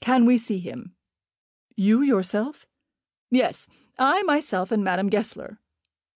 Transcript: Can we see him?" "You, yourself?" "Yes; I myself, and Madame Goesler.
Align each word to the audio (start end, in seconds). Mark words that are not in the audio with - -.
Can 0.00 0.24
we 0.24 0.36
see 0.36 0.58
him?" 0.58 0.96
"You, 1.76 2.00
yourself?" 2.02 2.66
"Yes; 3.30 3.68
I 4.00 4.24
myself, 4.24 4.72
and 4.72 4.82
Madame 4.82 5.06
Goesler. 5.08 5.58